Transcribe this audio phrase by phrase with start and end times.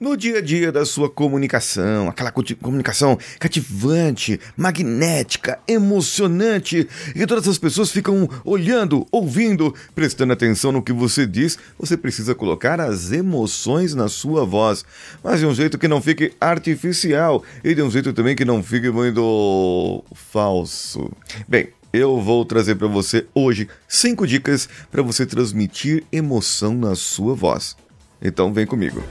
[0.00, 7.58] no dia a dia da sua comunicação, aquela comunicação cativante, magnética, emocionante, e todas as
[7.58, 13.94] pessoas ficam olhando, ouvindo, prestando atenção no que você diz, você precisa colocar as emoções
[13.94, 14.84] na sua voz,
[15.22, 18.62] mas de um jeito que não fique artificial e de um jeito também que não
[18.62, 21.12] fique muito falso.
[21.46, 27.34] Bem, eu vou trazer para você hoje cinco dicas para você transmitir emoção na sua
[27.34, 27.76] voz.
[28.22, 29.02] Então vem comigo.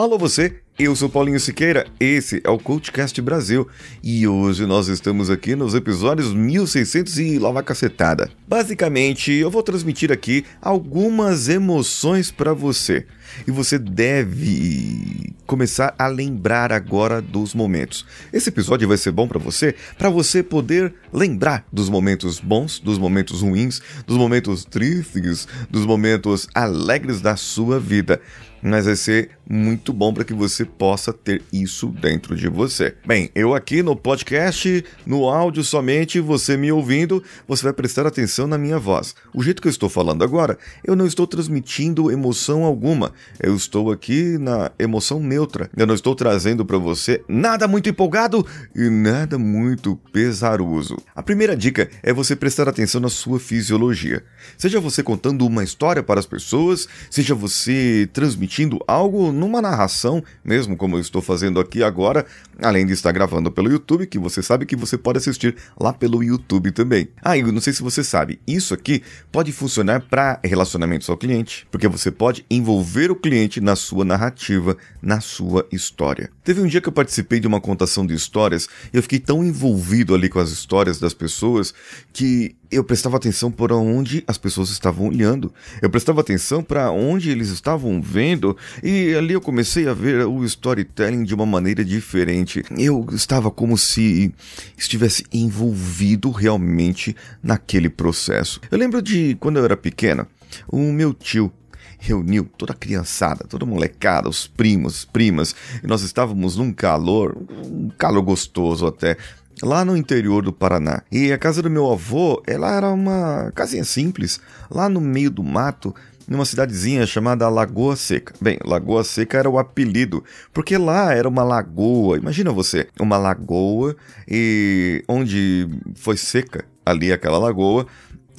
[0.00, 3.68] Alô você, eu sou Paulinho Siqueira, esse é o CoachCast Brasil
[4.02, 8.30] e hoje nós estamos aqui nos episódios 1600 e lava cacetada.
[8.48, 13.06] Basicamente, eu vou transmitir aqui algumas emoções para você
[13.46, 18.06] e você deve começar a lembrar agora dos momentos.
[18.32, 22.98] Esse episódio vai ser bom para você, para você poder lembrar dos momentos bons, dos
[22.98, 28.20] momentos ruins, dos momentos tristes, dos momentos alegres da sua vida
[28.62, 32.94] mas vai ser muito bom para que você possa ter isso dentro de você.
[33.06, 38.46] Bem, eu aqui no podcast, no áudio somente, você me ouvindo, você vai prestar atenção
[38.46, 39.14] na minha voz.
[39.34, 43.12] O jeito que eu estou falando agora, eu não estou transmitindo emoção alguma.
[43.40, 45.70] Eu estou aqui na emoção neutra.
[45.76, 50.96] Eu não estou trazendo para você nada muito empolgado e nada muito pesaroso.
[51.14, 54.24] A primeira dica é você prestar atenção na sua fisiologia.
[54.56, 60.76] Seja você contando uma história para as pessoas, seja você transmitindo algo numa narração, mesmo
[60.76, 62.26] como eu estou fazendo aqui agora,
[62.60, 66.24] além de estar gravando pelo YouTube, que você sabe que você pode assistir lá pelo
[66.24, 67.08] YouTube também.
[67.22, 69.00] Ah, e não sei se você sabe, isso aqui
[69.30, 74.76] pode funcionar para relacionamentos ao cliente, porque você pode envolver o cliente na sua narrativa,
[75.00, 76.30] na sua história.
[76.42, 79.44] Teve um dia que eu participei de uma contação de histórias e eu fiquei tão
[79.44, 81.72] envolvido ali com as histórias das pessoas
[82.12, 85.52] que eu prestava atenção por onde as pessoas estavam olhando.
[85.82, 90.44] Eu prestava atenção para onde eles estavam vendo e ali eu comecei a ver o
[90.44, 92.64] storytelling de uma maneira diferente.
[92.78, 94.32] Eu estava como se
[94.76, 98.60] estivesse envolvido realmente naquele processo.
[98.70, 100.28] Eu lembro de quando eu era pequena,
[100.68, 101.52] o meu tio
[102.00, 107.36] reuniu toda a criançada, toda a molecada, os primos, primas, e nós estávamos num calor,
[107.62, 109.18] um calor gostoso até,
[109.62, 111.02] lá no interior do Paraná.
[111.10, 114.40] E a casa do meu avô, ela era uma casinha simples,
[114.70, 115.94] lá no meio do mato,
[116.26, 118.34] numa cidadezinha chamada Lagoa Seca.
[118.40, 120.22] Bem, Lagoa Seca era o apelido,
[120.52, 122.16] porque lá era uma lagoa.
[122.16, 123.96] Imagina você, uma lagoa
[124.28, 127.86] e onde foi seca ali aquela lagoa,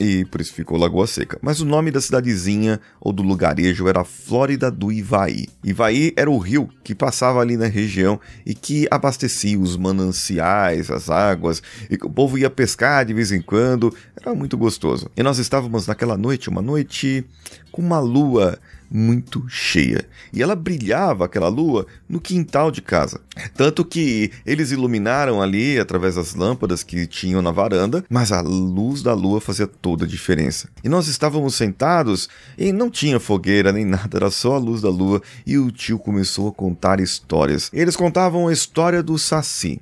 [0.01, 1.37] e por isso ficou Lagoa Seca.
[1.43, 5.47] Mas o nome da cidadezinha ou do lugarejo era Flórida do Ivaí.
[5.63, 11.07] Ivaí era o rio que passava ali na região e que abastecia os mananciais, as
[11.07, 13.95] águas, e que o povo ia pescar de vez em quando.
[14.19, 15.07] Era muito gostoso.
[15.15, 17.23] E nós estávamos naquela noite, uma noite
[17.71, 18.57] com uma lua
[18.91, 20.05] muito cheia.
[20.33, 23.21] E ela brilhava, aquela lua, no quintal de casa.
[23.55, 29.01] Tanto que eles iluminaram ali através das lâmpadas que tinham na varanda, mas a luz
[29.01, 30.69] da lua fazia toda a diferença.
[30.83, 34.89] E nós estávamos sentados e não tinha fogueira nem nada, era só a luz da
[34.89, 35.21] lua.
[35.47, 37.69] E o tio começou a contar histórias.
[37.71, 39.79] Eles contavam a história do Saci.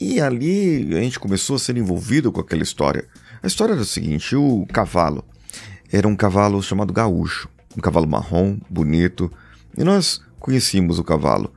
[0.00, 3.04] E ali a gente começou a ser envolvido com aquela história.
[3.40, 5.24] A história era o seguinte: o cavalo
[5.92, 9.30] era um cavalo chamado gaúcho um cavalo marrom, bonito,
[9.76, 11.52] e nós conhecíamos o cavalo.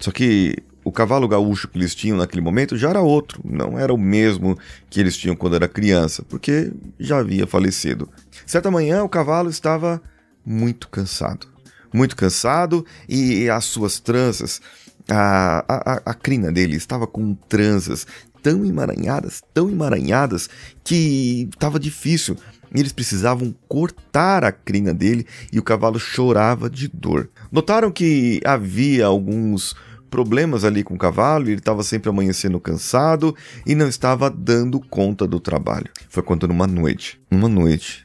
[0.00, 3.92] Só que o cavalo gaúcho que eles tinham naquele momento já era outro, não era
[3.92, 8.08] o mesmo que eles tinham quando era criança, porque já havia falecido.
[8.46, 10.02] Certa manhã o cavalo estava
[10.44, 11.46] muito cansado,
[11.92, 14.60] muito cansado e as suas tranças,
[15.08, 18.06] a, a, a crina dele estava com tranças
[18.42, 20.48] tão emaranhadas, tão emaranhadas
[20.82, 22.36] que estava difícil
[22.74, 27.28] eles precisavam cortar a crina dele e o cavalo chorava de dor.
[27.50, 29.74] Notaram que havia alguns
[30.10, 33.34] problemas ali com o cavalo, ele estava sempre amanhecendo cansado
[33.66, 35.88] e não estava dando conta do trabalho.
[36.08, 38.04] Foi quando numa noite, uma noite,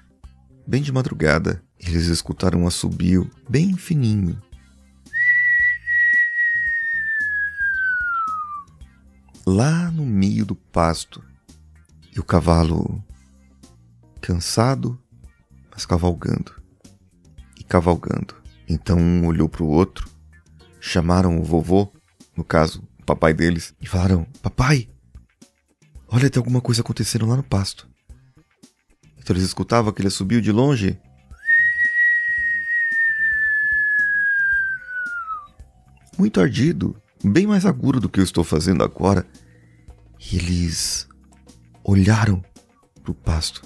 [0.68, 4.40] bem de madrugada, eles escutaram um assobio bem fininho.
[9.46, 11.24] Lá no meio do pasto.
[12.16, 13.04] E o cavalo
[14.22, 15.00] cansado,
[15.72, 16.56] mas cavalgando
[17.60, 18.36] e cavalgando.
[18.68, 20.10] Então um olhou para o outro,
[20.80, 21.92] chamaram o vovô,
[22.36, 24.90] no caso, o papai deles, e falaram: Papai,
[26.08, 27.88] olha, tem alguma coisa acontecendo lá no pasto.
[29.18, 31.00] Então eles escutavam que ele subiu de longe.
[36.18, 37.00] Muito ardido,
[37.32, 39.26] bem mais agudo do que eu estou fazendo agora.
[40.34, 41.08] Eles
[41.84, 42.44] olharam
[43.04, 43.62] para o pasto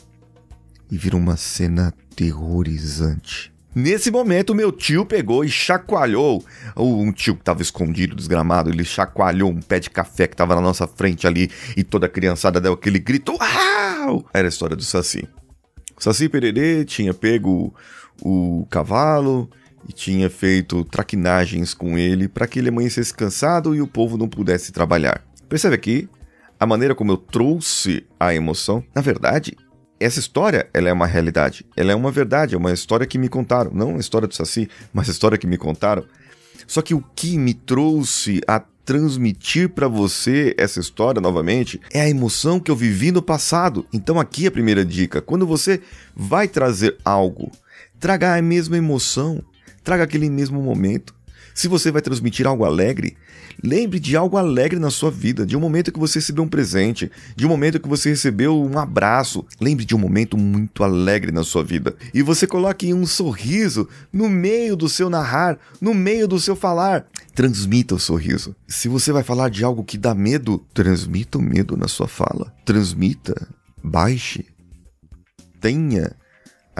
[0.91, 3.53] e viram uma cena aterrorizante.
[3.73, 6.43] Nesse momento, meu tio pegou e chacoalhou.
[6.75, 10.61] Um tio que estava escondido, desgramado, ele chacoalhou um pé de café que estava na
[10.61, 13.33] nossa frente ali e toda a criançada deu aquele grito.
[13.33, 14.25] Uau!
[14.33, 15.27] Era a história do Saci.
[15.95, 17.73] O Saci Pererê tinha pego
[18.21, 19.49] o cavalo
[19.87, 24.27] e tinha feito traquinagens com ele para que ele amanhecesse cansado e o povo não
[24.27, 25.23] pudesse trabalhar.
[25.47, 26.09] Percebe aqui
[26.59, 28.83] a maneira como eu trouxe a emoção?
[28.93, 29.55] Na verdade,
[29.99, 31.65] essa história, ela é uma realidade.
[31.75, 33.71] Ela é uma verdade, é uma história que me contaram.
[33.73, 36.03] Não uma história do Saci, mas a história que me contaram.
[36.65, 38.59] Só que o que me trouxe a
[38.89, 43.85] transmitir para você essa história novamente é a emoção que eu vivi no passado.
[43.93, 45.81] Então aqui a primeira dica, quando você
[46.15, 47.51] vai trazer algo,
[47.99, 49.43] traga a mesma emoção,
[49.89, 51.15] traga aquele mesmo momento.
[51.55, 53.17] Se você vai transmitir algo alegre,
[53.61, 57.11] lembre de algo alegre na sua vida, de um momento que você recebeu um presente,
[57.35, 59.43] de um momento que você recebeu um abraço.
[59.59, 61.95] Lembre de um momento muito alegre na sua vida.
[62.13, 67.07] E você coloque um sorriso no meio do seu narrar, no meio do seu falar.
[67.33, 68.55] Transmita o sorriso.
[68.67, 72.53] Se você vai falar de algo que dá medo, transmita o medo na sua fala.
[72.63, 73.47] Transmita,
[73.83, 74.45] baixe,
[75.59, 76.15] tenha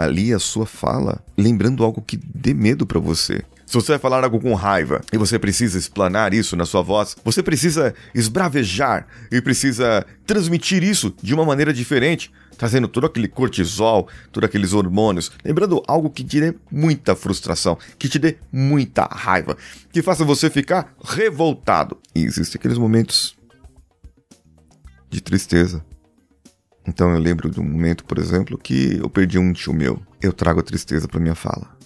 [0.02, 3.42] ali a sua fala, lembrando algo que dê medo para você.
[3.70, 7.16] Se você vai falar algo com raiva e você precisa explanar isso na sua voz,
[7.24, 14.08] você precisa esbravejar e precisa transmitir isso de uma maneira diferente, trazendo todo aquele cortisol,
[14.32, 19.56] todos aqueles hormônios, lembrando algo que te dê muita frustração, que te dê muita raiva,
[19.92, 21.96] que faça você ficar revoltado.
[22.12, 23.36] E existem aqueles momentos
[25.08, 25.84] de tristeza.
[26.86, 30.00] Então eu lembro de um momento, por exemplo, que eu perdi um tio meu.
[30.20, 31.80] Eu trago a tristeza para minha fala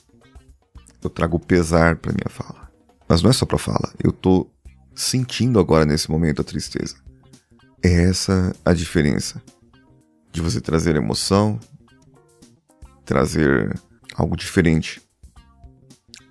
[1.06, 2.70] eu trago pesar para minha fala.
[3.08, 4.50] Mas não é só para fala, eu tô
[4.94, 6.96] sentindo agora nesse momento a tristeza.
[7.82, 9.42] É essa a diferença
[10.32, 11.60] de você trazer emoção,
[13.04, 13.78] trazer
[14.14, 15.02] algo diferente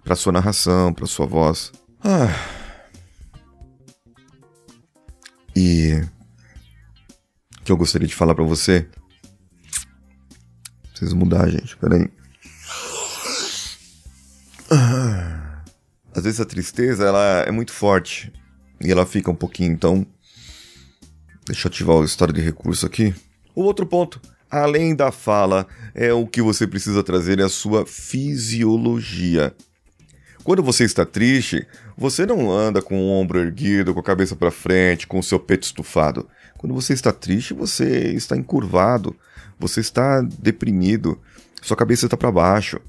[0.03, 1.71] para sua narração, para sua voz.
[2.03, 2.27] Ah.
[5.55, 6.22] E o
[7.63, 8.87] que eu gostaria de falar para você?
[10.89, 11.75] Preciso mudar, gente.
[11.77, 12.09] Peraí.
[16.15, 18.31] Às vezes a tristeza ela é muito forte
[18.81, 20.05] e ela fica um pouquinho, então
[21.45, 23.13] deixa eu ativar o história de recurso aqui.
[23.55, 27.85] O outro ponto, além da fala, é o que você precisa trazer é a sua
[27.85, 29.55] fisiologia.
[30.43, 31.65] Quando você está triste,
[31.97, 35.39] você não anda com o ombro erguido, com a cabeça para frente, com o seu
[35.39, 36.27] peito estufado.
[36.57, 39.15] Quando você está triste, você está encurvado,
[39.57, 41.19] você está deprimido,
[41.61, 42.79] sua cabeça está para baixo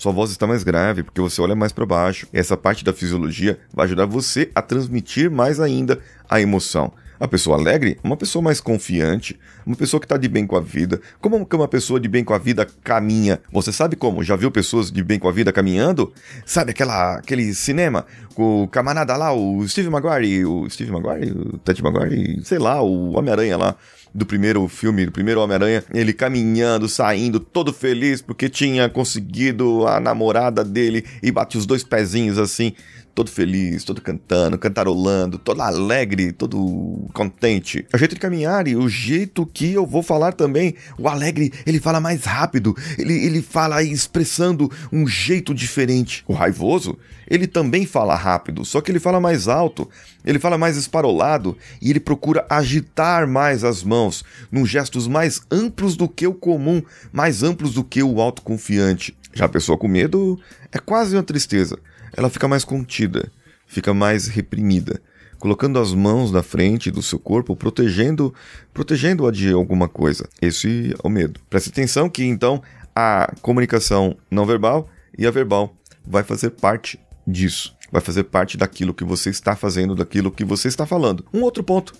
[0.00, 2.26] sua voz está mais grave porque você olha mais para baixo.
[2.32, 6.90] Essa parte da fisiologia vai ajudar você a transmitir mais ainda a emoção.
[7.20, 10.60] A pessoa alegre uma pessoa mais confiante, uma pessoa que está de bem com a
[10.60, 10.98] vida.
[11.20, 13.38] Como que uma pessoa de bem com a vida caminha?
[13.52, 14.24] Você sabe como?
[14.24, 16.14] Já viu pessoas de bem com a vida caminhando?
[16.46, 21.58] Sabe aquela, aquele cinema com o camarada lá, o Steve Maguire, o Steve Maguire, o
[21.58, 23.76] Ted Maguire, sei lá, o Homem-Aranha lá
[24.14, 30.00] do primeiro filme, do primeiro Homem-Aranha, ele caminhando, saindo, todo feliz porque tinha conseguido a
[30.00, 32.72] namorada dele e bate os dois pezinhos assim
[33.14, 37.86] todo feliz, todo cantando, cantarolando, todo alegre, todo contente.
[37.92, 40.74] É o jeito de caminhar e o jeito que eu vou falar também.
[40.98, 46.24] O alegre, ele fala mais rápido, ele, ele fala expressando um jeito diferente.
[46.26, 46.96] O raivoso,
[47.28, 49.88] ele também fala rápido, só que ele fala mais alto,
[50.24, 55.96] ele fala mais esparolado e ele procura agitar mais as mãos, num gestos mais amplos
[55.96, 56.82] do que o comum,
[57.12, 59.16] mais amplos do que o autoconfiante.
[59.32, 60.40] Já a pessoa com medo
[60.72, 61.78] é quase uma tristeza
[62.16, 63.30] ela fica mais contida,
[63.66, 65.00] fica mais reprimida,
[65.38, 68.34] colocando as mãos na frente do seu corpo, protegendo,
[68.72, 70.28] protegendo-a de alguma coisa.
[70.40, 71.40] Esse é o medo.
[71.48, 72.62] Preste atenção que então
[72.94, 75.74] a comunicação não verbal e a verbal
[76.06, 77.74] vai fazer parte disso.
[77.90, 81.24] Vai fazer parte daquilo que você está fazendo, daquilo que você está falando.
[81.32, 81.92] Um outro ponto,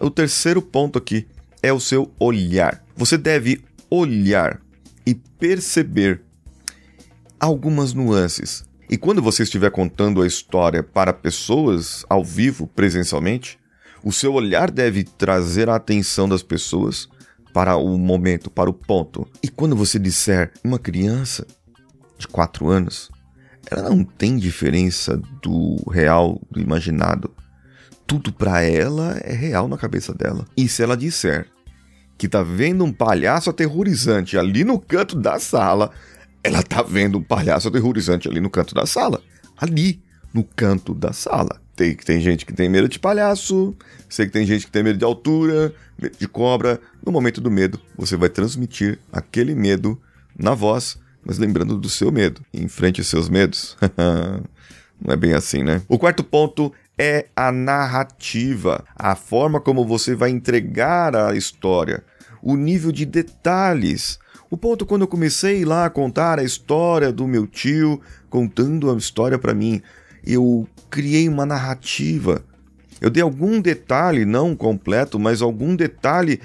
[0.00, 1.26] o terceiro ponto aqui
[1.62, 2.82] é o seu olhar.
[2.96, 4.60] Você deve olhar
[5.06, 6.22] e perceber
[7.38, 13.58] algumas nuances e quando você estiver contando a história para pessoas ao vivo, presencialmente,
[14.02, 17.08] o seu olhar deve trazer a atenção das pessoas
[17.52, 19.26] para o momento, para o ponto.
[19.42, 21.46] E quando você disser uma criança
[22.18, 23.10] de 4 anos,
[23.68, 27.34] ela não tem diferença do real, do imaginado.
[28.06, 30.44] Tudo para ela é real na cabeça dela.
[30.56, 31.48] E se ela disser
[32.16, 35.90] que tá vendo um palhaço aterrorizante ali no canto da sala,
[36.46, 39.20] ela tá vendo um palhaço aterrorizante ali no canto da sala.
[39.56, 40.00] Ali,
[40.32, 41.60] no canto da sala.
[41.74, 43.76] Tem, tem gente que tem medo de palhaço,
[44.08, 46.80] sei que tem gente que tem medo de altura, medo de cobra.
[47.04, 50.00] No momento do medo, você vai transmitir aquele medo
[50.38, 52.40] na voz, mas lembrando do seu medo.
[52.54, 53.76] Enfrente os seus medos.
[55.04, 55.82] Não é bem assim, né?
[55.88, 62.04] O quarto ponto é a narrativa, a forma como você vai entregar a história,
[62.40, 64.18] o nível de detalhes.
[64.48, 68.00] O ponto quando eu comecei lá a contar a história do meu tio,
[68.30, 69.82] contando a história para mim,
[70.24, 72.44] eu criei uma narrativa.
[73.00, 76.40] Eu dei algum detalhe, não completo, mas algum detalhe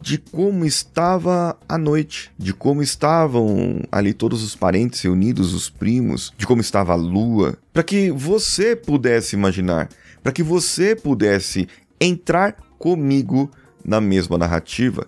[0.00, 6.32] de como estava a noite, de como estavam ali todos os parentes reunidos, os primos,
[6.36, 9.88] de como estava a lua, para que você pudesse imaginar,
[10.22, 11.68] para que você pudesse
[12.00, 13.48] entrar comigo
[13.84, 15.06] na mesma narrativa.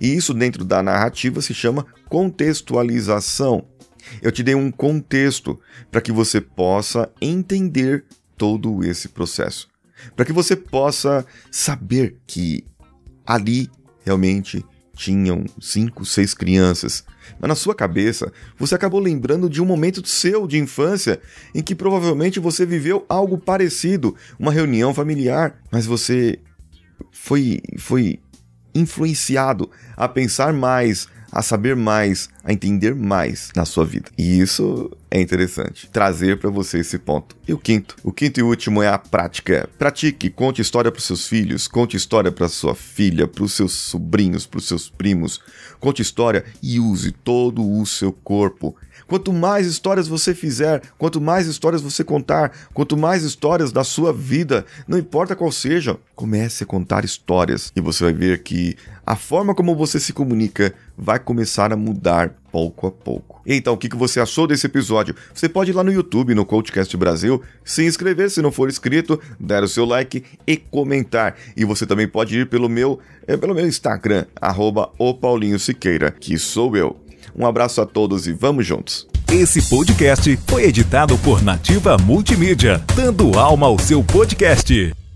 [0.00, 3.66] E isso dentro da narrativa se chama contextualização.
[4.22, 5.58] Eu te dei um contexto
[5.90, 8.04] para que você possa entender
[8.36, 9.68] todo esse processo,
[10.14, 12.64] para que você possa saber que
[13.26, 13.68] ali
[14.04, 14.64] realmente
[14.94, 17.04] tinham cinco, seis crianças.
[17.38, 21.20] Mas na sua cabeça, você acabou lembrando de um momento seu de infância
[21.54, 26.40] em que provavelmente você viveu algo parecido, uma reunião familiar, mas você
[27.12, 28.18] foi foi
[28.78, 34.10] influenciado a pensar mais, a saber mais, a entender mais na sua vida.
[34.16, 37.36] E isso é interessante, trazer para você esse ponto.
[37.46, 39.68] E o quinto, o quinto e último é a prática.
[39.78, 44.46] Pratique, conte história para seus filhos, conte história para sua filha, para os seus sobrinhos,
[44.46, 45.42] para os seus primos.
[45.78, 48.74] Conte história e use todo o seu corpo.
[49.06, 54.12] Quanto mais histórias você fizer, quanto mais histórias você contar, quanto mais histórias da sua
[54.12, 58.76] vida, não importa qual seja, comece a contar histórias e você vai ver que
[59.06, 63.40] a forma como você se comunica vai começar a mudar pouco a pouco.
[63.46, 65.14] Então, o que você achou desse episódio?
[65.32, 69.20] Você pode ir lá no YouTube, no Coachcast Brasil, se inscrever se não for inscrito,
[69.38, 71.36] dar o seu like e comentar.
[71.56, 74.90] E você também pode ir pelo meu, é, pelo meu Instagram, arroba
[75.58, 76.96] Siqueira, que sou eu.
[77.34, 79.06] Um abraço a todos e vamos juntos.
[79.30, 85.07] Esse podcast foi editado por Nativa Multimídia, dando alma ao seu podcast.